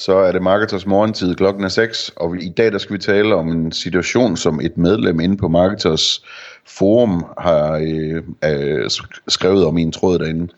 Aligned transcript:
Så 0.00 0.16
er 0.16 0.32
det 0.32 0.42
Marketers 0.42 0.86
morgentid, 0.86 1.34
klokken 1.34 1.64
er 1.64 1.68
6, 1.68 2.12
og 2.16 2.42
i 2.42 2.48
dag 2.48 2.72
der 2.72 2.78
skal 2.78 2.94
vi 2.94 2.98
tale 2.98 3.34
om 3.34 3.48
en 3.48 3.72
situation, 3.72 4.36
som 4.36 4.60
et 4.60 4.78
medlem 4.78 5.20
inde 5.20 5.36
på 5.36 5.48
Marketers 5.48 6.24
forum 6.66 7.24
har 7.38 7.72
øh, 7.72 8.22
øh, 8.44 8.90
skrevet 9.28 9.64
om 9.64 9.78
i 9.78 9.82
en 9.82 9.92
tråd 9.92 10.18
derinde. 10.18 10.52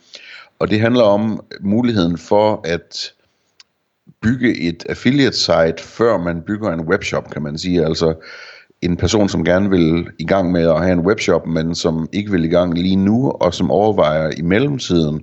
Og 0.58 0.70
det 0.70 0.80
handler 0.80 1.02
om 1.02 1.44
muligheden 1.60 2.18
for 2.18 2.60
at 2.64 3.12
bygge 4.22 4.60
et 4.60 4.84
affiliate 4.88 5.36
site, 5.36 5.78
før 5.78 6.18
man 6.18 6.42
bygger 6.42 6.72
en 6.72 6.80
webshop, 6.80 7.30
kan 7.30 7.42
man 7.42 7.58
sige. 7.58 7.84
Altså 7.84 8.14
en 8.82 8.96
person, 8.96 9.28
som 9.28 9.44
gerne 9.44 9.70
vil 9.70 10.06
i 10.18 10.24
gang 10.24 10.52
med 10.52 10.68
at 10.68 10.80
have 10.80 10.92
en 10.92 11.06
webshop, 11.06 11.46
men 11.46 11.74
som 11.74 12.08
ikke 12.12 12.30
vil 12.30 12.44
i 12.44 12.48
gang 12.48 12.74
lige 12.74 12.96
nu, 12.96 13.30
og 13.30 13.54
som 13.54 13.70
overvejer 13.70 14.30
i 14.36 14.42
mellemtiden 14.42 15.22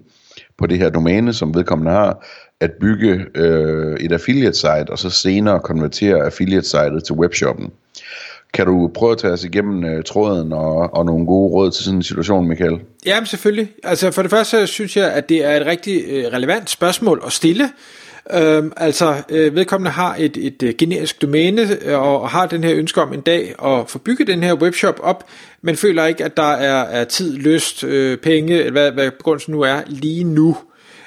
på 0.58 0.68
det 0.68 0.78
her 0.78 0.90
domæne, 0.90 1.34
som 1.34 1.56
vedkommende 1.56 1.92
har, 1.92 2.26
at 2.62 2.72
bygge 2.72 3.26
øh, 3.36 3.98
et 4.00 4.12
affiliate 4.12 4.58
site, 4.58 4.90
og 4.90 5.00
så 5.00 5.10
senere 5.10 5.60
konvertere 5.60 6.26
affiliate 6.26 6.68
sitet 6.68 7.04
til 7.04 7.16
webshoppen. 7.16 7.72
Kan 8.54 8.66
du 8.66 8.92
prøve 8.94 9.12
at 9.12 9.18
tage 9.18 9.34
os 9.34 9.44
igennem 9.44 9.84
øh, 9.84 10.04
tråden 10.04 10.54
og, 10.54 10.94
og 10.94 11.06
nogle 11.06 11.26
gode 11.26 11.54
råd 11.54 11.72
til 11.72 11.84
sådan 11.84 11.98
en 11.98 12.04
situation, 12.04 12.48
Michael? 12.48 12.80
Ja, 13.06 13.26
selvfølgelig. 13.26 13.72
Altså 13.84 14.12
for 14.12 14.22
det 14.22 14.32
første 14.32 14.68
synes 14.68 14.98
jeg, 14.98 15.12
at 15.12 15.30
det 15.30 15.46
er 15.46 15.62
et 15.62 15.66
rigtig 15.66 16.04
øh, 16.10 16.26
relevant 16.26 16.70
spørgsmål 16.70 17.22
at 17.26 17.32
stille. 17.32 17.70
Øhm, 18.34 18.74
altså 18.78 19.16
øh, 19.30 19.56
vedkommende 19.56 19.92
har 19.92 20.16
et, 20.20 20.38
et, 20.38 20.64
øh, 20.64 20.74
generisk 20.78 21.22
domæne 21.22 21.68
øh, 21.86 22.00
og 22.00 22.30
har 22.30 22.46
den 22.46 22.64
her 22.64 22.76
ønske 22.76 23.02
om 23.02 23.14
en 23.14 23.22
dag 23.22 23.56
at 23.66 23.90
få 23.90 24.00
bygget 24.00 24.28
den 24.28 24.44
her 24.44 24.54
webshop 24.54 25.00
op, 25.04 25.24
men 25.62 25.76
føler 25.76 26.06
ikke, 26.06 26.26
at 26.26 26.38
der 26.38 26.52
er, 26.52 26.84
er 26.84 27.04
tid, 27.04 27.38
lyst, 27.38 27.84
øh, 27.84 28.18
penge, 28.18 28.72
hvad, 28.72 28.92
hvad 28.92 29.12
begrundelsen 29.12 29.54
nu 29.54 29.62
er, 29.62 29.82
lige 29.88 30.24
nu 30.24 30.58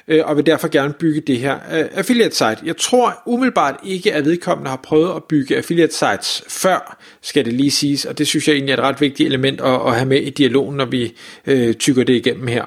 øh, 0.09 0.21
og 0.25 0.37
vil 0.37 0.47
derfor 0.47 0.69
gerne 0.69 0.93
bygge 0.93 1.21
det 1.21 1.39
her 1.39 1.55
øh, 1.55 1.85
affiliate 1.95 2.35
site. 2.35 2.59
Jeg 2.65 2.77
tror 2.77 3.23
umiddelbart 3.27 3.81
ikke, 3.85 4.13
at 4.13 4.25
vedkommende 4.25 4.71
har 4.71 4.81
prøvet 4.83 5.17
at 5.17 5.25
bygge 5.25 5.57
affiliate 5.57 5.95
sites 5.95 6.45
før, 6.49 6.99
skal 7.23 7.45
det 7.45 7.53
lige 7.53 7.71
siges, 7.71 8.05
og 8.05 8.19
det 8.19 8.27
synes 8.27 8.49
jeg 8.49 8.55
egentlig 8.55 8.73
er 8.73 8.77
et 8.77 8.83
ret 8.83 9.01
vigtigt 9.01 9.27
element 9.27 9.61
at, 9.61 9.81
at 9.87 9.95
have 9.95 10.07
med 10.07 10.21
i 10.21 10.31
dialogen, 10.31 10.77
når 10.77 10.85
vi 10.85 11.15
øh, 11.47 11.75
tykker 11.75 12.05
det 12.05 12.15
igennem 12.15 12.47
her. 12.47 12.65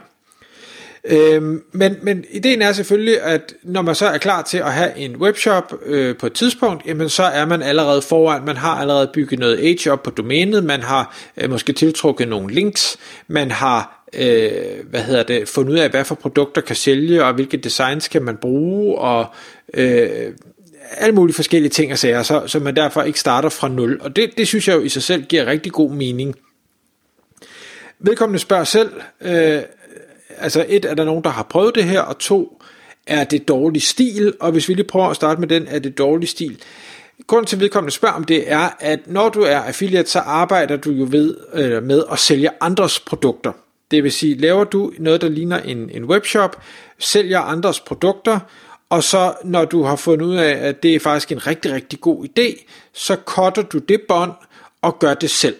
Øhm, 1.08 1.64
men, 1.72 1.95
men 2.02 2.25
ideen 2.31 2.61
er 2.61 2.72
selvfølgelig, 2.72 3.22
at 3.22 3.53
når 3.64 3.81
man 3.81 3.95
så 3.95 4.06
er 4.06 4.17
klar 4.17 4.42
til 4.42 4.58
at 4.58 4.73
have 4.73 4.98
en 4.98 5.16
webshop 5.16 5.73
øh, 5.86 6.17
på 6.17 6.25
et 6.25 6.34
tidspunkt, 6.34 6.86
jamen 6.86 7.09
så 7.09 7.23
er 7.23 7.45
man 7.45 7.62
allerede 7.62 8.02
foran, 8.02 8.45
man 8.45 8.58
har 8.58 8.75
allerede 8.75 9.09
bygget 9.14 9.39
noget 9.39 9.59
age 9.59 9.92
op 9.92 10.03
på 10.03 10.09
domænet, 10.09 10.64
man 10.64 10.81
har 10.81 11.17
øh, 11.38 11.50
måske 11.50 11.73
tiltrukket 11.73 12.28
nogle 12.28 12.53
links, 12.53 12.97
man 13.28 13.52
har 13.52 14.06
øh, 14.14 14.89
hvad 14.89 15.02
hedder 15.02 15.23
det, 15.23 15.47
fundet 15.47 15.73
ud 15.73 15.78
af, 15.78 15.89
hvad 15.89 16.06
for 16.06 16.16
produkter 16.16 16.62
kan 16.62 16.75
sælge, 16.75 17.23
og 17.23 17.34
hvilke 17.34 17.58
designs 17.58 18.08
kan 18.08 18.23
man 18.23 18.38
bruge, 18.38 18.97
og 18.97 19.25
øh, 19.73 20.34
alle 20.97 21.16
mulige 21.16 21.36
forskellige 21.36 21.69
ting 21.69 21.92
og 21.92 21.97
sager, 21.97 22.23
så, 22.23 22.44
så 22.47 22.59
man 22.59 22.75
derfor 22.75 23.03
ikke 23.03 23.19
starter 23.19 23.50
fra 23.50 23.67
nul. 23.67 24.00
Og 24.02 24.16
det, 24.16 24.38
det 24.38 24.47
synes 24.47 24.67
jeg 24.67 24.75
jo 24.75 24.81
i 24.81 24.90
sig 24.90 25.03
selv 25.03 25.23
giver 25.23 25.45
rigtig 25.45 25.72
god 25.72 25.92
mening. 25.92 26.36
Vedkommende 28.00 28.40
spørger 28.40 28.64
selv, 28.64 28.92
øh, 29.22 29.62
altså 30.38 30.66
et, 30.67 30.86
er 30.86 30.94
der 30.94 31.05
nogen, 31.05 31.23
der 31.23 31.30
har 31.30 31.44
prøvet 31.44 31.75
det 31.75 31.83
her, 31.83 32.02
og 32.02 32.17
to, 32.17 32.61
er 33.08 33.23
det 33.23 33.47
dårlig 33.47 33.81
stil, 33.81 34.34
og 34.40 34.51
hvis 34.51 34.69
vi 34.69 34.73
lige 34.73 34.88
prøver 34.88 35.07
at 35.07 35.16
starte 35.16 35.40
med 35.40 35.47
den, 35.47 35.68
er 35.68 35.79
det 35.79 35.97
dårlig 35.97 36.29
stil. 36.29 36.62
Grunden 37.28 37.47
til 37.47 37.59
vedkommende 37.59 37.94
spørger 37.94 38.16
om 38.16 38.23
det 38.23 38.51
er, 38.51 38.69
at 38.79 39.00
når 39.07 39.29
du 39.29 39.41
er 39.41 39.57
affiliate, 39.57 40.09
så 40.09 40.19
arbejder 40.19 40.78
du 40.78 40.91
jo 40.91 41.07
ved 41.09 41.38
øh, 41.53 41.84
med 41.84 42.03
at 42.12 42.19
sælge 42.19 42.50
andres 42.62 43.00
produkter. 43.00 43.51
Det 43.91 44.03
vil 44.03 44.12
sige, 44.12 44.38
laver 44.38 44.63
du 44.63 44.91
noget, 45.00 45.22
der 45.22 45.29
ligner 45.29 45.59
en, 45.59 45.90
en 45.90 46.06
webshop, 46.06 46.62
sælger 47.00 47.40
andres 47.40 47.79
produkter, 47.79 48.40
og 48.90 49.03
så 49.03 49.34
når 49.44 49.66
du 49.66 49.84
har 49.84 49.95
fundet 49.95 50.25
ud 50.25 50.35
af, 50.35 50.51
at 50.51 50.84
det 50.84 50.95
er 50.95 51.00
faktisk 51.00 51.31
en 51.31 51.47
rigtig, 51.47 51.72
rigtig 51.72 52.01
god 52.01 52.25
idé, 52.25 52.66
så 52.94 53.18
cutter 53.25 53.62
du 53.62 53.78
det 53.78 54.01
bånd 54.07 54.31
og 54.81 55.00
gør 55.00 55.13
det 55.13 55.29
selv. 55.29 55.56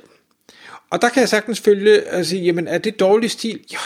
Og 0.90 1.02
der 1.02 1.10
kan 1.10 1.20
jeg 1.20 1.30
sagtens 1.30 1.60
følge 1.60 2.04
og 2.12 2.26
sige, 2.26 2.44
jamen 2.44 2.68
er 2.68 2.78
det 2.78 3.00
dårlig 3.00 3.32
stil? 3.32 3.60
Ja, 3.72 3.78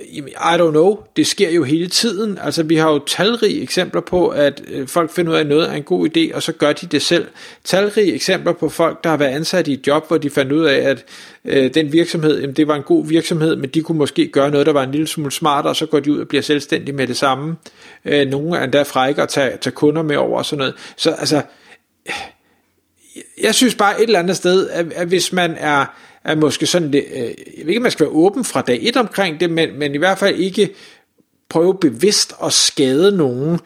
i 0.00 0.20
don't 0.56 0.70
know, 0.70 1.02
det 1.16 1.26
sker 1.26 1.50
jo 1.50 1.64
hele 1.64 1.88
tiden. 1.88 2.38
Altså 2.42 2.62
vi 2.62 2.76
har 2.76 2.92
jo 2.92 2.98
talrige 2.98 3.62
eksempler 3.62 4.00
på, 4.00 4.28
at 4.28 4.62
øh, 4.68 4.88
folk 4.88 5.10
finder 5.10 5.32
ud 5.32 5.36
af, 5.36 5.40
at 5.40 5.46
noget 5.46 5.68
er 5.68 5.72
en 5.72 5.82
god 5.82 6.08
idé, 6.08 6.34
og 6.34 6.42
så 6.42 6.52
gør 6.52 6.72
de 6.72 6.86
det 6.86 7.02
selv. 7.02 7.28
Talrige 7.64 8.14
eksempler 8.14 8.52
på 8.52 8.68
folk, 8.68 9.04
der 9.04 9.10
har 9.10 9.16
været 9.16 9.30
ansat 9.30 9.68
i 9.68 9.72
et 9.72 9.86
job, 9.86 10.08
hvor 10.08 10.18
de 10.18 10.30
fandt 10.30 10.52
ud 10.52 10.64
af, 10.64 10.76
at 10.76 11.04
øh, 11.44 11.74
den 11.74 11.92
virksomhed, 11.92 12.40
jamen, 12.40 12.56
det 12.56 12.68
var 12.68 12.74
en 12.74 12.82
god 12.82 13.06
virksomhed, 13.06 13.56
men 13.56 13.70
de 13.70 13.82
kunne 13.82 13.98
måske 13.98 14.26
gøre 14.26 14.50
noget, 14.50 14.66
der 14.66 14.72
var 14.72 14.82
en 14.82 14.90
lille 14.90 15.06
smule 15.06 15.32
smartere, 15.32 15.72
og 15.72 15.76
så 15.76 15.86
går 15.86 16.00
de 16.00 16.12
ud 16.12 16.18
og 16.18 16.28
bliver 16.28 16.42
selvstændige 16.42 16.96
med 16.96 17.06
det 17.06 17.16
samme. 17.16 17.56
Øh, 18.04 18.28
nogle 18.28 18.58
er 18.58 18.64
endda 18.64 18.82
frække 18.82 19.22
at 19.22 19.28
tage, 19.28 19.56
tage 19.60 19.74
kunder 19.74 20.02
med 20.02 20.16
over 20.16 20.38
og 20.38 20.44
sådan 20.44 20.58
noget. 20.58 20.74
Så 20.96 21.10
altså, 21.10 21.42
jeg 23.42 23.54
synes 23.54 23.74
bare 23.74 24.02
et 24.02 24.06
eller 24.06 24.18
andet 24.18 24.36
sted, 24.36 24.70
at, 24.70 24.92
at 24.92 25.08
hvis 25.08 25.32
man 25.32 25.56
er 25.58 25.86
er 26.24 26.34
måske 26.34 26.66
sådan 26.66 26.92
det, 26.92 27.04
øh, 27.12 27.22
jeg 27.58 27.64
ved 27.64 27.68
ikke, 27.68 27.80
man 27.80 27.90
skal 27.90 28.06
være 28.06 28.14
åben 28.14 28.44
fra 28.44 28.62
dag 28.62 28.78
et 28.82 28.96
omkring 28.96 29.40
det, 29.40 29.50
men, 29.50 29.78
men 29.78 29.94
i 29.94 29.98
hvert 29.98 30.18
fald 30.18 30.36
ikke 30.36 30.74
prøve 31.48 31.78
bevidst 31.80 32.34
at 32.44 32.52
skade 32.52 33.16
nogen, 33.16 33.60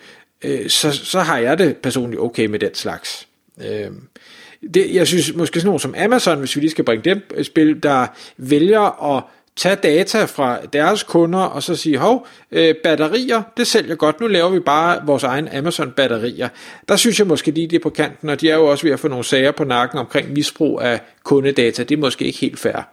øh, 0.44 0.70
så, 0.70 0.92
så 0.92 1.20
har 1.20 1.38
jeg 1.38 1.58
det 1.58 1.76
personligt 1.76 2.20
okay 2.20 2.46
med 2.46 2.58
den 2.58 2.74
slags. 2.74 3.28
Øh, 3.64 3.90
det, 4.74 4.94
jeg 4.94 5.06
synes 5.06 5.34
måske 5.34 5.60
sådan 5.60 5.66
nogen 5.66 5.80
som 5.80 5.94
Amazon, 5.98 6.38
hvis 6.38 6.56
vi 6.56 6.60
lige 6.60 6.70
skal 6.70 6.84
bringe 6.84 7.04
dem 7.04 7.44
spil, 7.44 7.82
der 7.82 8.06
vælger 8.36 9.16
at 9.16 9.24
tage 9.56 9.76
data 9.76 10.24
fra 10.24 10.58
deres 10.72 11.02
kunder 11.02 11.38
og 11.38 11.62
så 11.62 11.76
sige, 11.76 11.98
hov, 11.98 12.26
øh, 12.52 12.74
batterier, 12.84 13.42
det 13.56 13.66
sælger 13.66 13.94
godt, 13.94 14.20
nu 14.20 14.26
laver 14.26 14.50
vi 14.50 14.60
bare 14.60 15.06
vores 15.06 15.22
egen 15.22 15.48
Amazon 15.48 15.92
batterier. 15.92 16.48
Der 16.88 16.96
synes 16.96 17.18
jeg 17.18 17.26
måske 17.26 17.50
lige, 17.50 17.66
det 17.66 17.76
er 17.76 17.82
på 17.82 17.90
kanten, 17.90 18.28
og 18.28 18.40
de 18.40 18.50
er 18.50 18.54
jo 18.54 18.66
også 18.66 18.84
ved 18.86 18.92
at 18.92 19.00
få 19.00 19.08
nogle 19.08 19.24
sager 19.24 19.50
på 19.50 19.64
nakken 19.64 19.98
omkring 19.98 20.32
misbrug 20.32 20.82
af 20.82 21.00
kundedata. 21.24 21.82
Det 21.82 21.94
er 21.94 22.00
måske 22.00 22.24
ikke 22.24 22.38
helt 22.38 22.58
fair. 22.58 22.88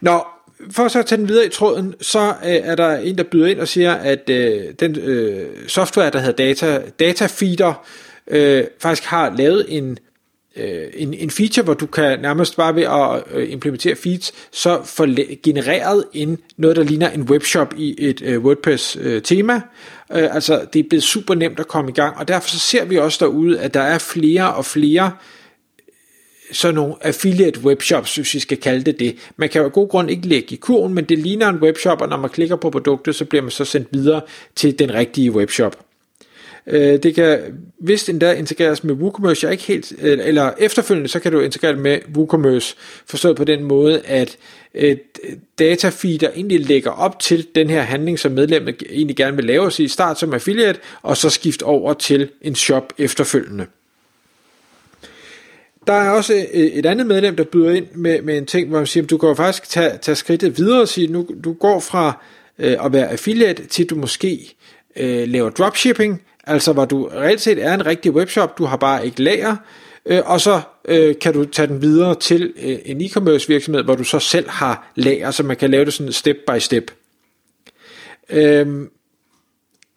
Nå, 0.00 0.26
for 0.70 0.88
så 0.88 0.98
at 0.98 1.06
tage 1.06 1.18
den 1.18 1.28
videre 1.28 1.46
i 1.46 1.48
tråden, 1.48 1.94
så 2.00 2.28
øh, 2.28 2.34
er 2.42 2.74
der 2.74 2.96
en, 2.96 3.18
der 3.18 3.24
byder 3.24 3.46
ind 3.46 3.60
og 3.60 3.68
siger, 3.68 3.94
at 3.94 4.30
øh, 4.30 4.74
den 4.80 4.98
øh, 4.98 5.46
software, 5.68 6.10
der 6.10 6.18
hedder 6.18 6.44
Data, 6.44 6.82
Data 7.00 7.26
Feeder, 7.26 7.86
øh, 8.26 8.64
faktisk 8.80 9.04
har 9.08 9.34
lavet 9.36 9.66
en 9.68 9.98
øh, 10.58 10.86
en, 10.94 11.14
en 11.14 11.30
feature, 11.30 11.64
hvor 11.64 11.74
du 11.74 11.86
kan 11.86 12.20
nærmest 12.20 12.56
bare 12.56 12.74
ved 12.74 12.82
at 12.82 13.38
øh, 13.38 13.52
implementere 13.52 13.96
feeds, 13.96 14.32
så 14.52 14.80
få 14.84 15.06
genereret 15.42 16.04
en, 16.12 16.38
noget, 16.56 16.76
der 16.76 16.82
ligner 16.82 17.10
en 17.10 17.22
webshop 17.22 17.74
i 17.76 17.94
et 17.98 18.22
øh, 18.22 18.44
WordPress-tema. 18.44 19.60
Øh, 20.12 20.22
øh, 20.22 20.34
altså, 20.34 20.66
det 20.72 20.78
er 20.78 20.88
blevet 20.88 21.02
super 21.02 21.34
nemt 21.34 21.60
at 21.60 21.68
komme 21.68 21.90
i 21.90 21.94
gang, 21.94 22.16
og 22.16 22.28
derfor 22.28 22.48
så 22.48 22.58
ser 22.58 22.84
vi 22.84 22.96
også 22.96 23.24
derude, 23.24 23.60
at 23.60 23.74
der 23.74 23.82
er 23.82 23.98
flere 23.98 24.54
og 24.54 24.64
flere 24.64 25.04
øh, 25.04 25.38
sådan 26.52 26.74
nogle 26.74 26.94
affiliate 27.00 27.60
webshops, 27.60 28.14
hvis 28.14 28.34
vi 28.34 28.38
skal 28.38 28.56
kalde 28.56 28.84
det 28.84 28.98
det. 28.98 29.16
Man 29.36 29.48
kan 29.48 29.60
jo 29.60 29.64
af 29.64 29.72
god 29.72 29.88
grund 29.88 30.10
ikke 30.10 30.28
lægge 30.28 30.54
i 30.54 30.56
kurven, 30.56 30.94
men 30.94 31.04
det 31.04 31.18
ligner 31.18 31.48
en 31.48 31.56
webshop, 31.56 32.00
og 32.00 32.08
når 32.08 32.16
man 32.16 32.30
klikker 32.30 32.56
på 32.56 32.70
produktet, 32.70 33.14
så 33.14 33.24
bliver 33.24 33.42
man 33.42 33.50
så 33.50 33.64
sendt 33.64 33.88
videre 33.92 34.20
til 34.56 34.78
den 34.78 34.94
rigtige 34.94 35.32
webshop. 35.32 35.87
Øh, 36.68 37.02
det 37.02 37.14
kan 37.14 37.38
vist 37.80 38.08
endda 38.08 38.32
integreres 38.32 38.84
med 38.84 38.94
WooCommerce, 38.94 39.44
jeg 39.44 39.48
er 39.48 39.52
ikke 39.52 39.64
helt, 39.64 39.92
øh, 40.02 40.18
eller 40.22 40.52
efterfølgende, 40.58 41.08
så 41.08 41.20
kan 41.20 41.32
du 41.32 41.40
integrere 41.40 41.72
det 41.72 41.80
med 41.80 41.98
WooCommerce, 42.14 42.76
forstået 43.06 43.36
på 43.36 43.44
den 43.44 43.64
måde, 43.64 44.00
at 44.04 44.36
øh, 44.74 44.90
et 44.90 45.00
datafeeder 45.58 46.30
egentlig 46.34 46.66
lægger 46.66 46.90
op 46.90 47.20
til 47.20 47.46
den 47.54 47.70
her 47.70 47.82
handling, 47.82 48.18
som 48.18 48.32
medlemmet 48.32 48.82
egentlig 48.90 49.16
gerne 49.16 49.36
vil 49.36 49.44
lave, 49.44 49.70
så 49.70 49.82
i 49.82 49.88
start 49.88 50.18
som 50.18 50.34
affiliate, 50.34 50.80
og 51.02 51.16
så 51.16 51.30
skifte 51.30 51.62
over 51.62 51.94
til 51.94 52.28
en 52.42 52.54
shop 52.54 52.92
efterfølgende. 52.98 53.66
Der 55.86 55.92
er 55.92 56.10
også 56.10 56.34
øh, 56.34 56.60
et 56.60 56.86
andet 56.86 57.06
medlem, 57.06 57.36
der 57.36 57.44
byder 57.44 57.70
ind 57.70 57.86
med, 57.94 58.22
med 58.22 58.38
en 58.38 58.46
ting, 58.46 58.68
hvor 58.68 58.78
man 58.78 58.86
siger, 58.86 59.04
at 59.04 59.10
du 59.10 59.18
kan 59.18 59.28
jo 59.28 59.34
faktisk 59.34 59.68
tage, 59.68 59.98
tage 60.02 60.16
skridtet 60.16 60.58
videre 60.58 60.80
og 60.80 60.88
sige, 60.88 61.06
nu 61.06 61.28
du 61.44 61.52
går 61.52 61.80
fra 61.80 62.22
øh, 62.58 62.84
at 62.84 62.92
være 62.92 63.10
affiliate 63.10 63.66
til 63.66 63.86
du 63.86 63.94
måske 63.94 64.54
øh, 64.96 65.28
laver 65.28 65.50
dropshipping, 65.50 66.22
altså 66.48 66.72
hvor 66.72 66.84
du 66.84 67.04
reelt 67.04 67.40
set 67.40 67.64
er 67.64 67.74
en 67.74 67.86
rigtig 67.86 68.12
webshop, 68.12 68.58
du 68.58 68.64
har 68.64 68.76
bare 68.76 69.06
ikke 69.06 69.22
lager, 69.22 69.56
øh, 70.06 70.20
og 70.24 70.40
så 70.40 70.60
øh, 70.88 71.14
kan 71.20 71.32
du 71.32 71.44
tage 71.44 71.68
den 71.68 71.82
videre 71.82 72.14
til 72.14 72.52
øh, 72.62 72.78
en 72.84 73.00
e-commerce 73.00 73.48
virksomhed, 73.48 73.82
hvor 73.84 73.94
du 73.94 74.04
så 74.04 74.18
selv 74.18 74.48
har 74.48 74.92
lager, 74.94 75.30
så 75.30 75.42
man 75.42 75.56
kan 75.56 75.70
lave 75.70 75.84
det 75.84 75.92
sådan 75.92 76.12
step 76.12 76.36
by 76.48 76.58
step. 76.58 76.90
Øh, 78.30 78.66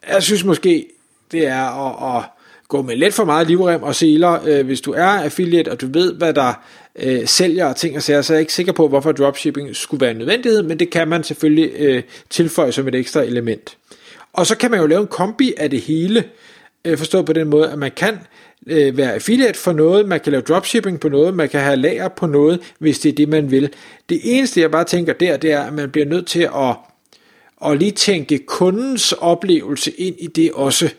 jeg 0.09 0.23
synes 0.23 0.43
måske, 0.43 0.87
det 1.31 1.47
er 1.47 1.87
at, 1.87 2.17
at 2.17 2.23
gå 2.67 2.81
med 2.81 2.95
lidt 2.95 3.13
for 3.13 3.25
meget 3.25 3.47
livrem 3.47 3.83
og 3.83 3.95
seler. 3.95 4.39
Øh, 4.47 4.65
hvis 4.65 4.81
du 4.81 4.91
er 4.91 5.05
affiliate, 5.05 5.69
og 5.69 5.81
du 5.81 5.87
ved, 5.93 6.13
hvad 6.13 6.33
der 6.33 6.53
øh, 6.95 7.27
sælger 7.27 7.65
og 7.65 7.75
ting 7.75 7.95
og 7.95 8.03
sager, 8.03 8.21
så 8.21 8.33
er 8.33 8.37
jeg 8.37 8.41
ikke 8.41 8.53
sikker 8.53 8.73
på, 8.73 8.87
hvorfor 8.87 9.11
dropshipping 9.11 9.75
skulle 9.75 10.01
være 10.01 10.11
en 10.11 10.17
nødvendighed, 10.17 10.63
men 10.63 10.79
det 10.79 10.89
kan 10.89 11.07
man 11.07 11.23
selvfølgelig 11.23 11.71
øh, 11.75 12.03
tilføje 12.29 12.71
som 12.71 12.87
et 12.87 12.95
ekstra 12.95 13.21
element. 13.21 13.77
Og 14.33 14.47
så 14.47 14.57
kan 14.57 14.71
man 14.71 14.79
jo 14.79 14.85
lave 14.85 15.01
en 15.01 15.07
kombi 15.07 15.53
af 15.57 15.69
det 15.69 15.81
hele, 15.81 16.23
øh, 16.85 16.97
forstået 16.97 17.25
på 17.25 17.33
den 17.33 17.47
måde, 17.47 17.71
at 17.71 17.79
man 17.79 17.91
kan 17.91 18.19
øh, 18.67 18.97
være 18.97 19.13
affiliate 19.13 19.59
for 19.59 19.73
noget, 19.73 20.07
man 20.07 20.19
kan 20.19 20.31
lave 20.31 20.41
dropshipping 20.41 20.99
på 20.99 21.09
noget, 21.09 21.33
man 21.33 21.49
kan 21.49 21.61
have 21.61 21.75
lager 21.75 22.07
på 22.07 22.27
noget, 22.27 22.73
hvis 22.79 22.99
det 22.99 23.09
er 23.09 23.15
det, 23.15 23.29
man 23.29 23.51
vil. 23.51 23.69
Det 24.09 24.19
eneste, 24.23 24.61
jeg 24.61 24.71
bare 24.71 24.83
tænker 24.83 25.13
der, 25.13 25.37
det 25.37 25.51
er, 25.51 25.61
at 25.61 25.73
man 25.73 25.91
bliver 25.91 26.05
nødt 26.05 26.27
til 26.27 26.49
at, 26.55 26.75
at 27.65 27.77
lige 27.77 27.91
tænke 27.91 28.37
kundens 28.37 29.11
oplevelse 29.11 29.91
ind 29.91 30.15
i 30.19 30.27
det 30.27 30.51
også. 30.51 30.89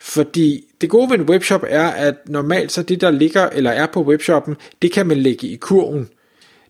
Fordi 0.00 0.64
det 0.80 0.90
gode 0.90 1.10
ved 1.10 1.18
en 1.18 1.28
webshop 1.28 1.64
er, 1.68 1.88
at 1.88 2.14
normalt 2.26 2.72
så 2.72 2.82
det, 2.82 3.00
der 3.00 3.10
ligger 3.10 3.48
eller 3.48 3.70
er 3.70 3.86
på 3.86 4.02
webshoppen, 4.02 4.56
det 4.82 4.92
kan 4.92 5.06
man 5.06 5.16
lægge 5.16 5.46
i 5.46 5.56
kurven. 5.56 6.08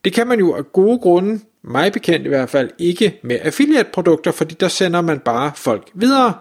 Det 0.05 0.13
kan 0.13 0.27
man 0.27 0.39
jo 0.39 0.55
af 0.55 0.73
gode 0.73 0.99
grunde, 0.99 1.41
mig 1.63 1.93
bekendt 1.93 2.27
i 2.27 2.29
hvert 2.29 2.51
fald, 2.51 2.71
ikke 2.79 3.21
med 3.23 3.39
affiliate-produkter, 3.43 4.33
fordi 4.33 4.55
der 4.61 4.69
sender 4.69 5.01
man 5.01 5.19
bare 5.19 5.53
folk 5.57 5.89
videre. 5.95 6.35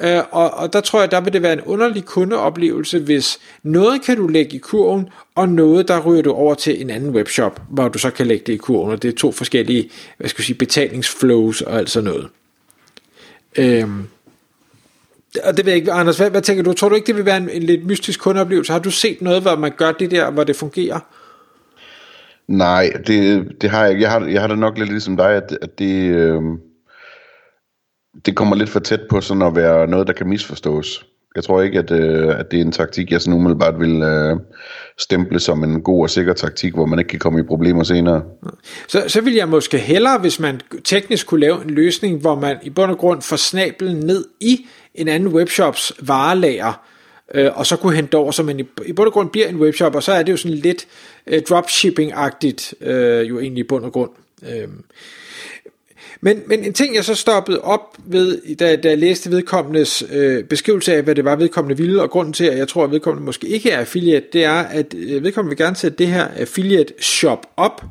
Øh, 0.00 0.22
og, 0.30 0.50
og 0.50 0.72
der 0.72 0.80
tror 0.80 1.00
jeg, 1.00 1.10
der 1.10 1.20
vil 1.20 1.32
det 1.32 1.42
være 1.42 1.52
en 1.52 1.60
underlig 1.60 2.04
kundeoplevelse, 2.04 2.98
hvis 2.98 3.38
noget 3.62 4.02
kan 4.02 4.16
du 4.16 4.26
lægge 4.28 4.56
i 4.56 4.58
kurven, 4.58 5.08
og 5.34 5.48
noget 5.48 5.88
der 5.88 6.00
ryger 6.00 6.22
du 6.22 6.32
over 6.32 6.54
til 6.54 6.80
en 6.80 6.90
anden 6.90 7.10
webshop, 7.10 7.62
hvor 7.70 7.88
du 7.88 7.98
så 7.98 8.10
kan 8.10 8.26
lægge 8.26 8.44
det 8.46 8.52
i 8.52 8.56
kurven, 8.56 8.92
og 8.92 9.02
det 9.02 9.08
er 9.08 9.16
to 9.16 9.32
forskellige, 9.32 9.90
hvad 10.18 10.28
skal 10.28 10.42
jeg 10.42 10.46
sige, 10.46 10.58
betalingsflows 10.58 11.60
og 11.60 11.78
alt 11.78 11.90
sådan 11.90 12.10
noget. 12.10 12.28
Øhm, 13.56 14.08
og 15.44 15.56
det 15.56 15.64
ved 15.64 15.72
jeg 15.72 15.80
ikke, 15.80 15.92
Anders, 15.92 16.16
hvad, 16.16 16.30
hvad 16.30 16.42
tænker 16.42 16.62
du? 16.62 16.72
Tror 16.72 16.88
du 16.88 16.94
ikke, 16.94 17.06
det 17.06 17.16
vil 17.16 17.24
være 17.24 17.36
en, 17.36 17.50
en 17.50 17.62
lidt 17.62 17.86
mystisk 17.86 18.20
kundeoplevelse? 18.20 18.72
Har 18.72 18.78
du 18.78 18.90
set 18.90 19.22
noget, 19.22 19.42
hvor 19.42 19.56
man 19.56 19.72
gør 19.76 19.92
det 19.92 20.10
der, 20.10 20.30
hvor 20.30 20.44
det 20.44 20.56
fungerer? 20.56 21.00
Nej, 22.48 22.92
det, 23.06 23.48
det 23.60 23.70
har 23.70 23.86
jeg 23.86 24.00
Jeg 24.00 24.10
har, 24.10 24.26
jeg 24.26 24.40
har 24.40 24.48
det 24.48 24.58
nok 24.58 24.78
lidt 24.78 24.90
ligesom 24.90 25.16
dig, 25.16 25.30
at, 25.30 25.58
at 25.62 25.78
det, 25.78 26.10
øh, 26.10 26.42
det 28.26 28.36
kommer 28.36 28.56
lidt 28.56 28.70
for 28.70 28.80
tæt 28.80 29.00
på 29.10 29.20
sådan 29.20 29.42
at 29.42 29.56
være 29.56 29.86
noget, 29.86 30.06
der 30.06 30.12
kan 30.12 30.28
misforstås. 30.28 31.06
Jeg 31.36 31.44
tror 31.44 31.62
ikke, 31.62 31.78
at, 31.78 31.90
øh, 31.90 32.38
at 32.38 32.50
det 32.50 32.56
er 32.56 32.64
en 32.64 32.72
taktik, 32.72 33.12
jeg 33.12 33.20
sådan 33.20 33.38
umiddelbart 33.38 33.80
vil 33.80 34.02
øh, 34.02 34.36
stemple 34.98 35.40
som 35.40 35.64
en 35.64 35.82
god 35.82 36.02
og 36.02 36.10
sikker 36.10 36.32
taktik, 36.32 36.74
hvor 36.74 36.86
man 36.86 36.98
ikke 36.98 37.08
kan 37.08 37.18
komme 37.18 37.40
i 37.40 37.42
problemer 37.42 37.82
senere. 37.82 38.22
Så, 38.88 39.04
så 39.06 39.20
vil 39.20 39.34
jeg 39.34 39.48
måske 39.48 39.78
hellere, 39.78 40.18
hvis 40.18 40.40
man 40.40 40.60
teknisk 40.84 41.26
kunne 41.26 41.40
lave 41.40 41.62
en 41.62 41.70
løsning, 41.70 42.20
hvor 42.20 42.34
man 42.34 42.56
i 42.62 42.70
bund 42.70 42.90
og 42.90 42.98
grund 42.98 43.22
får 43.22 43.36
snablen 43.36 43.96
ned 43.96 44.24
i 44.40 44.66
en 44.94 45.08
anden 45.08 45.28
webshops 45.28 45.92
varelager, 46.02 46.86
øh, 47.34 47.58
og 47.58 47.66
så 47.66 47.76
kunne 47.76 47.96
hente 47.96 48.14
over, 48.14 48.30
så 48.30 48.42
man 48.42 48.60
i, 48.60 48.64
i 48.86 48.92
bund 48.92 49.06
og 49.06 49.12
grund 49.12 49.30
bliver 49.30 49.48
en 49.48 49.56
webshop, 49.56 49.94
og 49.94 50.02
så 50.02 50.12
er 50.12 50.22
det 50.22 50.32
jo 50.32 50.36
sådan 50.36 50.56
lidt 50.56 50.86
øh, 51.26 51.42
dropshipping-agtigt, 51.50 52.86
øh, 52.86 53.28
jo 53.28 53.40
egentlig 53.40 53.60
i 53.60 53.66
bund 53.68 53.84
og 53.84 53.92
grund. 53.92 54.10
Øh. 54.48 54.68
Men, 56.20 56.42
men 56.46 56.64
en 56.64 56.72
ting, 56.72 56.94
jeg 56.94 57.04
så 57.04 57.14
stoppede 57.14 57.60
op 57.60 57.96
ved, 58.04 58.56
da, 58.56 58.76
da 58.76 58.88
jeg 58.88 58.98
læste 58.98 59.30
vedkommendes 59.30 60.04
øh, 60.12 60.44
beskrivelse 60.44 60.94
af, 60.94 61.02
hvad 61.02 61.14
det 61.14 61.24
var, 61.24 61.36
vedkommende 61.36 61.76
ville, 61.76 62.02
og 62.02 62.10
grunden 62.10 62.32
til, 62.32 62.44
at 62.44 62.58
jeg 62.58 62.68
tror, 62.68 62.84
at 62.84 62.90
vedkommende 62.90 63.24
måske 63.24 63.48
ikke 63.48 63.70
er 63.70 63.78
affiliate, 63.78 64.26
det 64.32 64.44
er, 64.44 64.58
at 64.58 64.94
øh, 64.94 65.24
vedkommende 65.24 65.56
vil 65.56 65.64
gerne 65.64 65.76
sætte 65.76 65.98
det 65.98 66.06
her 66.06 66.28
affiliate 66.36 66.94
shop 67.00 67.46
op, 67.56 67.84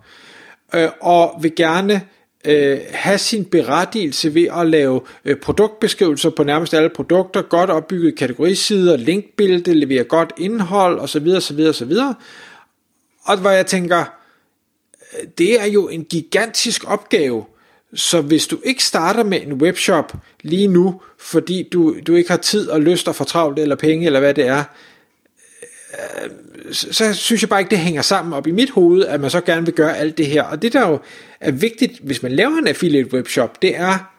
øh, 0.75 0.89
og 1.01 1.39
vil 1.41 1.55
gerne 1.55 2.01
øh, 2.45 2.79
have 2.91 3.17
sin 3.17 3.45
berettigelse 3.45 4.33
ved 4.33 4.47
at 4.59 4.67
lave 4.67 5.01
øh, 5.25 5.37
produktbeskrivelser 5.37 6.29
på 6.29 6.43
nærmest 6.43 6.73
alle 6.73 6.89
produkter, 6.89 7.41
godt 7.41 7.69
opbygget 7.69 8.15
kategorisider, 8.15 8.97
linkbillede, 8.97 9.73
levere 9.73 10.03
godt 10.03 10.33
indhold 10.37 10.99
osv. 10.99 11.27
osv. 11.37 11.59
osv. 11.59 11.93
Og 13.23 13.37
hvor 13.37 13.49
jeg 13.49 13.65
tænker, 13.65 13.99
øh, 13.99 15.27
det 15.37 15.61
er 15.61 15.65
jo 15.65 15.87
en 15.87 16.03
gigantisk 16.03 16.91
opgave, 16.91 17.45
så 17.93 18.21
hvis 18.21 18.47
du 18.47 18.57
ikke 18.63 18.83
starter 18.83 19.23
med 19.23 19.41
en 19.41 19.53
webshop 19.53 20.13
lige 20.41 20.67
nu, 20.67 21.01
fordi 21.19 21.69
du, 21.73 21.95
du 22.07 22.15
ikke 22.15 22.29
har 22.29 22.37
tid 22.37 22.69
og 22.69 22.81
lyst 22.81 23.07
og 23.07 23.15
fortravlt 23.15 23.59
eller 23.59 23.75
penge 23.75 24.05
eller 24.05 24.19
hvad 24.19 24.33
det 24.33 24.47
er, 24.47 24.63
så 26.71 27.13
synes 27.13 27.41
jeg 27.41 27.49
bare 27.49 27.59
ikke, 27.59 27.69
det 27.69 27.79
hænger 27.79 28.01
sammen 28.01 28.33
op 28.33 28.47
i 28.47 28.51
mit 28.51 28.69
hoved, 28.69 29.05
at 29.05 29.21
man 29.21 29.29
så 29.29 29.41
gerne 29.41 29.65
vil 29.65 29.73
gøre 29.75 29.97
alt 29.97 30.17
det 30.17 30.27
her. 30.27 30.43
Og 30.43 30.61
det 30.61 30.73
der 30.73 30.89
jo 30.89 30.99
er 31.39 31.51
vigtigt, 31.51 31.99
hvis 32.03 32.23
man 32.23 32.31
laver 32.31 32.57
en 32.57 32.67
affiliate 32.67 33.13
webshop, 33.13 33.61
det 33.61 33.77
er, 33.77 34.11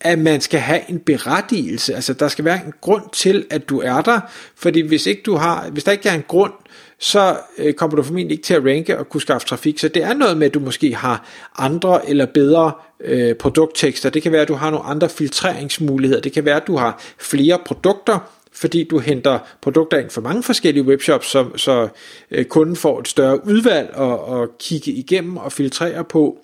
at 0.00 0.18
man 0.18 0.40
skal 0.40 0.60
have 0.60 0.80
en 0.88 0.98
berettigelse. 0.98 1.94
Altså 1.94 2.12
der 2.12 2.28
skal 2.28 2.44
være 2.44 2.60
en 2.66 2.72
grund 2.80 3.04
til, 3.12 3.46
at 3.50 3.68
du 3.68 3.80
er 3.80 4.00
der, 4.00 4.20
fordi 4.56 4.80
hvis 4.80 5.06
ikke 5.06 5.22
du 5.26 5.36
har, 5.36 5.68
hvis 5.70 5.84
der 5.84 5.92
ikke 5.92 6.08
er 6.08 6.14
en 6.14 6.24
grund, 6.28 6.52
så 6.98 7.36
øh, 7.58 7.74
kommer 7.74 7.96
du 7.96 8.02
formentlig 8.02 8.34
ikke 8.34 8.44
til 8.44 8.54
at 8.54 8.64
ranke 8.64 8.98
og 8.98 9.08
kunne 9.08 9.20
skaffe 9.20 9.46
trafik. 9.46 9.78
Så 9.78 9.88
det 9.88 10.02
er 10.02 10.14
noget 10.14 10.36
med, 10.36 10.46
at 10.46 10.54
du 10.54 10.60
måske 10.60 10.94
har 10.94 11.26
andre 11.58 12.08
eller 12.08 12.26
bedre 12.26 12.72
øh, 13.04 13.34
produkttekster. 13.34 14.10
Det 14.10 14.22
kan 14.22 14.32
være, 14.32 14.42
at 14.42 14.48
du 14.48 14.54
har 14.54 14.70
nogle 14.70 14.86
andre 14.86 15.08
filtreringsmuligheder. 15.08 16.20
Det 16.20 16.32
kan 16.32 16.44
være, 16.44 16.56
at 16.56 16.66
du 16.66 16.76
har 16.76 17.02
flere 17.18 17.58
produkter, 17.66 18.18
fordi 18.52 18.84
du 18.84 18.98
henter 18.98 19.38
produkter 19.60 19.98
ind 19.98 20.10
for 20.10 20.20
mange 20.20 20.42
forskellige 20.42 20.84
webshops, 20.84 21.26
så, 21.26 21.46
så 21.56 21.88
øh, 22.30 22.44
kunden 22.44 22.76
får 22.76 23.00
et 23.00 23.08
større 23.08 23.46
udvalg 23.46 23.94
at, 23.96 24.42
at 24.42 24.58
kigge 24.58 24.92
igennem 24.92 25.36
og 25.36 25.52
filtrere 25.52 26.04
på. 26.04 26.38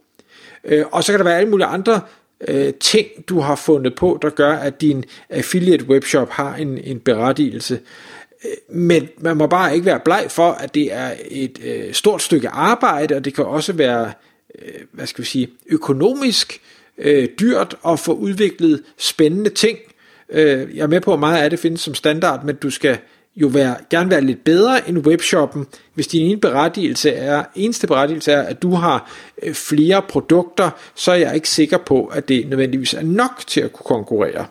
Øh, 0.65 0.85
og 0.93 1.05
så 1.05 1.13
kan 1.13 1.19
der 1.19 1.25
være 1.25 1.39
alle 1.39 1.51
mulige 1.51 1.67
andre 1.67 2.01
øh, 2.49 2.75
ting, 2.75 3.07
du 3.29 3.41
har 3.41 3.57
fundet 3.57 3.95
på, 3.95 4.19
der 4.23 4.31
gør, 4.31 4.53
at 4.53 4.81
din 4.81 5.05
affiliate 5.31 5.85
webshop 5.85 6.31
har 6.31 6.55
en, 6.55 6.79
en 6.79 7.01
berettigelse. 7.01 7.81
Øh, 8.45 8.77
men 8.77 9.09
man 9.19 9.37
må 9.37 9.47
bare 9.47 9.75
ikke 9.75 9.87
være 9.87 10.01
bleg 10.05 10.27
for, 10.29 10.51
at 10.51 10.75
det 10.75 10.93
er 10.93 11.11
et 11.31 11.59
øh, 11.65 11.93
stort 11.93 12.23
stykke 12.23 12.49
arbejde, 12.49 13.17
og 13.17 13.25
det 13.25 13.35
kan 13.35 13.45
også 13.45 13.73
være, 13.73 14.13
øh, 14.63 14.81
hvad 14.93 15.07
skal 15.07 15.23
vi 15.23 15.29
sige, 15.29 15.49
økonomisk 15.67 16.61
øh, 16.99 17.29
dyrt 17.41 17.77
at 17.87 17.99
få 17.99 18.13
udviklet 18.13 18.83
spændende 18.99 19.51
ting. 19.51 19.79
Øh, 20.31 20.77
jeg 20.77 20.83
er 20.83 20.87
med 20.87 21.01
på, 21.01 21.13
at 21.13 21.19
meget 21.19 21.43
af 21.43 21.51
det 21.51 21.59
findes 21.59 21.81
som 21.81 21.95
standard, 21.95 22.45
men 22.45 22.57
du 22.57 22.71
skal 22.71 22.99
jo 23.37 23.47
være, 23.47 23.77
gerne 23.91 24.11
være 24.11 24.21
lidt 24.21 24.45
bedre 24.45 24.89
end 24.89 24.99
webshoppen, 24.99 25.67
hvis 25.95 26.07
din 26.07 26.31
ene 26.31 26.41
berettigelse 26.41 27.11
er, 27.11 27.45
eneste 27.55 27.87
berettigelse 27.87 28.33
er, 28.33 28.43
at 28.43 28.63
du 28.63 28.71
har 28.71 29.11
øh, 29.43 29.55
flere 29.55 30.03
produkter, 30.03 30.71
så 30.95 31.13
er 31.13 31.17
jeg 31.17 31.35
ikke 31.35 31.49
sikker 31.49 31.79
på, 31.79 32.05
at 32.05 32.29
det 32.29 32.49
nødvendigvis 32.49 32.95
er 32.95 33.03
nok 33.03 33.45
til 33.47 33.61
at 33.61 33.73
kunne 33.73 33.85
konkurrere. 33.85 34.47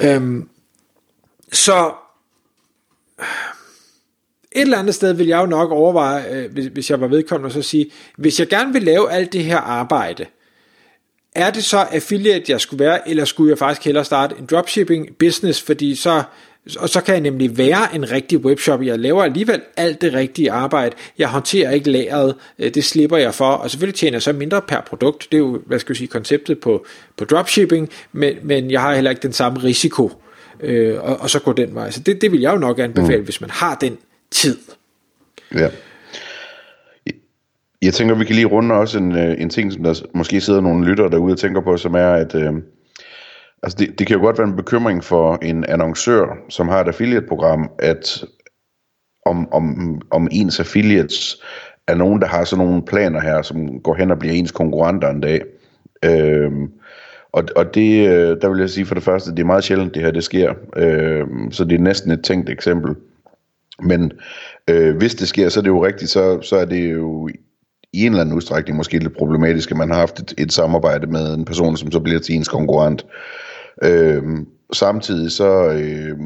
Øhm, 0.00 0.48
så 1.52 1.92
et 4.52 4.62
eller 4.62 4.78
andet 4.78 4.94
sted 4.94 5.12
vil 5.12 5.26
jeg 5.26 5.40
jo 5.40 5.46
nok 5.46 5.70
overveje, 5.70 6.24
øh, 6.30 6.52
hvis, 6.52 6.66
hvis 6.66 6.90
jeg 6.90 7.00
var 7.00 7.06
vedkommende, 7.06 7.54
så 7.54 7.62
sige, 7.62 7.90
hvis 8.16 8.40
jeg 8.40 8.48
gerne 8.48 8.72
vil 8.72 8.82
lave 8.82 9.10
alt 9.10 9.32
det 9.32 9.44
her 9.44 9.58
arbejde, 9.58 10.26
er 11.34 11.50
det 11.50 11.64
så 11.64 11.78
affiliate, 11.78 12.52
jeg 12.52 12.60
skulle 12.60 12.84
være, 12.84 13.08
eller 13.08 13.24
skulle 13.24 13.50
jeg 13.50 13.58
faktisk 13.58 13.84
hellere 13.84 14.04
starte 14.04 14.34
en 14.38 14.46
dropshipping 14.46 15.16
business, 15.18 15.62
fordi 15.62 15.94
så, 15.94 16.22
og 16.78 16.88
så 16.88 17.00
kan 17.00 17.14
jeg 17.14 17.20
nemlig 17.20 17.58
være 17.58 17.94
en 17.94 18.10
rigtig 18.10 18.38
webshop. 18.38 18.82
Jeg 18.82 18.98
laver 18.98 19.22
alligevel 19.22 19.60
alt 19.76 20.00
det 20.00 20.14
rigtige 20.14 20.50
arbejde. 20.50 20.96
Jeg 21.18 21.28
håndterer 21.28 21.70
ikke 21.70 21.90
lageret. 21.90 22.34
Øh, 22.58 22.74
det 22.74 22.84
slipper 22.84 23.16
jeg 23.16 23.34
for. 23.34 23.50
Og 23.50 23.70
selvfølgelig 23.70 23.94
tjener 23.94 24.14
jeg 24.14 24.22
så 24.22 24.32
mindre 24.32 24.62
per 24.62 24.80
produkt. 24.80 25.28
Det 25.30 25.36
er 25.36 25.38
jo, 25.38 25.62
hvad 25.66 25.78
skal 25.78 25.92
jeg 25.92 25.96
sige, 25.96 26.08
konceptet 26.08 26.60
på, 26.60 26.86
på 27.16 27.24
dropshipping. 27.24 27.90
Men, 28.12 28.34
men 28.42 28.70
jeg 28.70 28.80
har 28.80 28.94
heller 28.94 29.10
ikke 29.10 29.22
den 29.22 29.32
samme 29.32 29.62
risiko. 29.62 30.12
Øh, 30.60 31.02
og, 31.02 31.20
og 31.20 31.30
så 31.30 31.38
går 31.38 31.52
den 31.52 31.74
vej. 31.74 31.90
Så 31.90 32.00
det, 32.00 32.20
det 32.20 32.32
vil 32.32 32.40
jeg 32.40 32.52
jo 32.52 32.58
nok 32.58 32.78
anbefale, 32.78 33.18
mm. 33.18 33.24
hvis 33.24 33.40
man 33.40 33.50
har 33.50 33.74
den 33.74 33.98
tid. 34.30 34.58
Ja. 35.54 35.68
Jeg 37.82 37.94
tænker, 37.94 38.14
vi 38.14 38.24
kan 38.24 38.34
lige 38.34 38.46
runde 38.46 38.74
også 38.74 38.98
en, 38.98 39.12
øh, 39.16 39.34
en 39.38 39.50
ting, 39.50 39.72
som 39.72 39.82
der 39.82 40.02
måske 40.14 40.40
sidder 40.40 40.60
nogle 40.60 40.86
lyttere 40.86 41.10
derude 41.10 41.32
og 41.32 41.38
tænker 41.38 41.60
på, 41.60 41.76
som 41.76 41.94
er, 41.94 42.08
at 42.08 42.34
øh, 42.34 42.52
altså 43.62 43.76
det, 43.78 43.98
det 43.98 44.06
kan 44.06 44.16
jo 44.16 44.22
godt 44.22 44.38
være 44.38 44.48
en 44.48 44.56
bekymring 44.56 45.04
for 45.04 45.38
en 45.42 45.64
annoncør, 45.64 46.36
som 46.48 46.68
har 46.68 46.80
et 46.80 46.88
affiliate-program, 46.88 47.70
at 47.78 48.24
om, 49.26 49.52
om, 49.52 50.00
om 50.10 50.28
ens 50.32 50.60
affiliates 50.60 51.42
er 51.88 51.94
nogen, 51.94 52.20
der 52.20 52.26
har 52.26 52.44
sådan 52.44 52.66
nogle 52.66 52.82
planer 52.82 53.20
her, 53.20 53.42
som 53.42 53.80
går 53.80 53.94
hen 53.94 54.10
og 54.10 54.18
bliver 54.18 54.34
ens 54.34 54.52
konkurrenter 54.52 55.10
en 55.10 55.20
dag. 55.20 55.42
Øh, 56.04 56.52
og, 57.32 57.44
og 57.56 57.74
det, 57.74 58.08
øh, 58.08 58.36
der 58.42 58.48
vil 58.48 58.60
jeg 58.60 58.70
sige 58.70 58.86
for 58.86 58.94
det 58.94 59.04
første, 59.04 59.30
det 59.30 59.38
er 59.38 59.44
meget 59.44 59.64
sjældent, 59.64 59.94
det 59.94 60.02
her 60.02 60.10
det 60.10 60.24
sker. 60.24 60.54
Øh, 60.76 61.26
så 61.50 61.64
det 61.64 61.74
er 61.74 61.82
næsten 61.82 62.10
et 62.10 62.24
tænkt 62.24 62.50
eksempel. 62.50 62.94
Men 63.82 64.12
øh, 64.70 64.96
hvis 64.96 65.14
det 65.14 65.28
sker, 65.28 65.48
så 65.48 65.60
er 65.60 65.62
det 65.62 65.70
jo 65.70 65.86
rigtigt, 65.86 66.10
så, 66.10 66.40
så 66.40 66.56
er 66.56 66.64
det 66.64 66.92
jo 66.92 67.28
i 67.92 68.06
en 68.06 68.12
eller 68.12 68.20
anden 68.20 68.36
udstrækning 68.36 68.76
måske 68.76 68.98
lidt 68.98 69.16
problematisk, 69.16 69.70
at 69.70 69.76
man 69.76 69.90
har 69.90 69.98
haft 69.98 70.20
et, 70.20 70.34
et 70.38 70.52
samarbejde 70.52 71.06
med 71.06 71.34
en 71.34 71.44
person, 71.44 71.76
som 71.76 71.92
så 71.92 72.00
bliver 72.00 72.20
til 72.20 72.34
ens 72.34 72.48
konkurrent. 72.48 73.06
Øh, 73.84 74.22
samtidig 74.72 75.32
så 75.32 75.68
øh, 75.68 76.18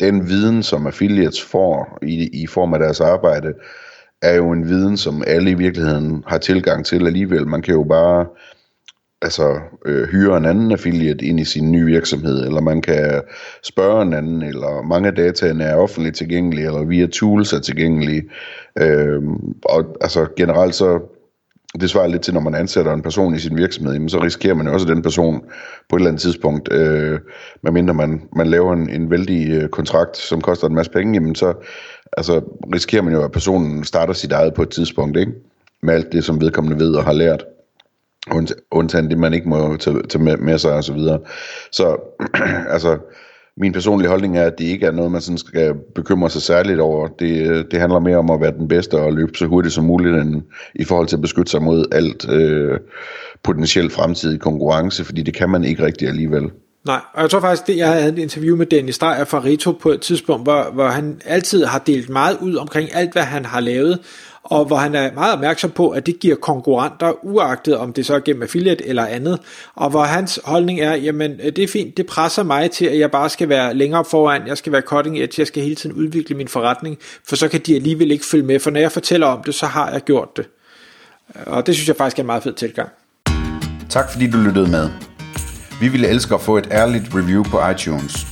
den 0.00 0.28
viden, 0.28 0.62
som 0.62 0.86
affiliates 0.86 1.42
får 1.42 1.98
i, 2.02 2.42
i 2.42 2.46
form 2.46 2.74
af 2.74 2.80
deres 2.80 3.00
arbejde, 3.00 3.52
er 4.22 4.34
jo 4.34 4.50
en 4.50 4.68
viden, 4.68 4.96
som 4.96 5.22
alle 5.26 5.50
i 5.50 5.54
virkeligheden 5.54 6.24
har 6.26 6.38
tilgang 6.38 6.86
til 6.86 7.06
alligevel. 7.06 7.46
Man 7.46 7.62
kan 7.62 7.74
jo 7.74 7.82
bare 7.82 8.26
altså 9.22 9.60
øh, 9.86 10.08
hyre 10.08 10.36
en 10.36 10.44
anden 10.44 10.72
affiliate 10.72 11.24
ind 11.24 11.40
i 11.40 11.44
sin 11.44 11.72
nye 11.72 11.84
virksomhed, 11.84 12.46
eller 12.46 12.60
man 12.60 12.82
kan 12.82 13.22
spørge 13.62 14.02
en 14.02 14.12
anden, 14.12 14.42
eller 14.42 14.82
mange 14.82 15.08
af 15.08 15.14
dataene 15.14 15.64
er 15.64 15.76
offentligt 15.76 16.16
tilgængelige, 16.16 16.66
eller 16.66 16.84
via 16.84 17.06
tools 17.06 17.52
er 17.52 17.60
tilgængelige. 17.60 18.22
Øh, 18.78 19.22
og 19.64 19.96
altså 20.00 20.26
generelt 20.36 20.74
så, 20.74 21.00
det 21.80 21.90
svarer 21.90 22.06
lidt 22.06 22.22
til, 22.22 22.34
når 22.34 22.40
man 22.40 22.54
ansætter 22.54 22.92
en 22.92 23.02
person 23.02 23.34
i 23.34 23.38
sin 23.38 23.56
virksomhed, 23.56 23.92
jamen, 23.92 24.08
så 24.08 24.22
risikerer 24.22 24.54
man 24.54 24.66
jo 24.66 24.72
også, 24.72 24.86
at 24.86 24.94
den 24.94 25.02
person 25.02 25.40
på 25.88 25.96
et 25.96 26.00
eller 26.00 26.10
andet 26.10 26.22
tidspunkt, 26.22 26.72
øh, 26.72 27.20
medmindre 27.62 27.94
man, 27.94 28.22
man 28.36 28.46
laver 28.46 28.72
en, 28.72 28.90
en 28.90 29.10
vældig 29.10 29.50
øh, 29.50 29.68
kontrakt, 29.68 30.16
som 30.16 30.40
koster 30.40 30.66
en 30.66 30.74
masse 30.74 30.92
penge, 30.92 31.14
jamen 31.14 31.34
så 31.34 31.54
altså, 32.16 32.40
risikerer 32.74 33.02
man 33.02 33.12
jo, 33.12 33.24
at 33.24 33.32
personen 33.32 33.84
starter 33.84 34.12
sit 34.12 34.32
eget 34.32 34.54
på 34.54 34.62
et 34.62 34.70
tidspunkt, 34.70 35.16
ikke? 35.16 35.32
med 35.82 35.94
alt 35.94 36.12
det, 36.12 36.24
som 36.24 36.40
vedkommende 36.40 36.84
ved 36.84 36.94
og 36.94 37.04
har 37.04 37.12
lært 37.12 37.44
undtagen 38.70 39.10
det, 39.10 39.18
man 39.18 39.34
ikke 39.34 39.48
må 39.48 39.76
tage, 39.76 40.02
tage 40.08 40.24
med, 40.24 40.36
med 40.36 40.58
sig 40.58 40.72
og 40.72 40.84
så 40.84 40.92
videre. 40.92 41.18
Så 41.72 41.96
altså, 42.74 42.98
min 43.56 43.72
personlige 43.72 44.08
holdning 44.08 44.38
er, 44.38 44.46
at 44.46 44.58
det 44.58 44.64
ikke 44.64 44.86
er 44.86 44.90
noget, 44.90 45.12
man 45.12 45.20
sådan 45.20 45.38
skal 45.38 45.74
bekymre 45.94 46.30
sig 46.30 46.42
særligt 46.42 46.80
over. 46.80 47.08
Det, 47.08 47.66
det 47.70 47.80
handler 47.80 47.98
mere 47.98 48.16
om 48.16 48.30
at 48.30 48.40
være 48.40 48.52
den 48.52 48.68
bedste 48.68 48.94
og 48.94 49.12
løbe 49.12 49.32
så 49.34 49.46
hurtigt 49.46 49.74
som 49.74 49.84
muligt, 49.84 50.16
end 50.16 50.42
i 50.74 50.84
forhold 50.84 51.08
til 51.08 51.16
at 51.16 51.22
beskytte 51.22 51.50
sig 51.50 51.62
mod 51.62 51.84
alt 51.92 52.30
øh, 52.30 52.80
potentielt 53.42 53.92
fremtidig 53.92 54.40
konkurrence, 54.40 55.04
fordi 55.04 55.22
det 55.22 55.34
kan 55.34 55.50
man 55.50 55.64
ikke 55.64 55.84
rigtig 55.84 56.08
alligevel. 56.08 56.50
Nej, 56.86 57.00
og 57.14 57.22
jeg 57.22 57.30
tror 57.30 57.40
faktisk, 57.40 57.66
det, 57.66 57.76
jeg 57.76 57.88
havde 57.88 58.12
et 58.12 58.18
interview 58.18 58.56
med 58.56 58.66
Dennis 58.66 58.98
Dreyer 58.98 59.24
fra 59.24 59.44
Rito 59.44 59.72
på 59.72 59.90
et 59.90 60.00
tidspunkt, 60.00 60.46
hvor, 60.46 60.70
hvor 60.72 60.88
han 60.88 61.20
altid 61.24 61.64
har 61.64 61.78
delt 61.78 62.08
meget 62.08 62.36
ud 62.40 62.56
omkring 62.56 62.94
alt, 62.94 63.12
hvad 63.12 63.22
han 63.22 63.44
har 63.44 63.60
lavet, 63.60 63.98
og 64.44 64.64
hvor 64.64 64.76
han 64.76 64.94
er 64.94 65.12
meget 65.12 65.32
opmærksom 65.32 65.70
på, 65.70 65.90
at 65.90 66.06
det 66.06 66.20
giver 66.20 66.36
konkurrenter, 66.36 67.24
uagtet 67.24 67.76
om 67.76 67.92
det 67.92 68.06
så 68.06 68.14
er 68.14 68.20
gennem 68.20 68.42
affiliate 68.42 68.86
eller 68.86 69.06
andet, 69.06 69.40
og 69.74 69.90
hvor 69.90 70.02
hans 70.02 70.40
holdning 70.44 70.80
er, 70.80 70.94
jamen 70.94 71.32
øh, 71.32 71.56
det 71.56 71.58
er 71.58 71.68
fint, 71.68 71.96
det 71.96 72.06
presser 72.06 72.42
mig 72.42 72.70
til, 72.70 72.84
at 72.84 72.98
jeg 72.98 73.10
bare 73.10 73.28
skal 73.28 73.48
være 73.48 73.74
længere 73.74 74.04
foran, 74.04 74.46
jeg 74.46 74.58
skal 74.58 74.72
være 74.72 74.82
cutting 74.82 75.18
edge, 75.18 75.34
jeg 75.38 75.46
skal 75.46 75.62
hele 75.62 75.74
tiden 75.74 75.96
udvikle 75.96 76.36
min 76.36 76.48
forretning, 76.48 76.98
for 77.28 77.36
så 77.36 77.48
kan 77.48 77.60
de 77.60 77.74
alligevel 77.74 78.10
ikke 78.10 78.26
følge 78.26 78.44
med, 78.44 78.60
for 78.60 78.70
når 78.70 78.80
jeg 78.80 78.92
fortæller 78.92 79.26
om 79.26 79.42
det, 79.42 79.54
så 79.54 79.66
har 79.66 79.90
jeg 79.90 80.00
gjort 80.00 80.36
det. 80.36 80.48
Og 81.46 81.66
det 81.66 81.74
synes 81.74 81.88
jeg 81.88 81.96
faktisk 81.96 82.18
er 82.18 82.22
en 82.22 82.26
meget 82.26 82.42
fed 82.42 82.52
tilgang. 82.52 82.88
Tak 83.90 84.12
fordi 84.12 84.30
du 84.30 84.38
lyttede 84.38 84.70
med. 84.70 84.90
Vi 85.80 85.88
ville 85.88 86.08
elske 86.08 86.34
at 86.34 86.40
få 86.40 86.56
et 86.56 86.68
ærligt 86.70 87.04
review 87.14 87.42
på 87.42 87.68
iTunes. 87.68 88.31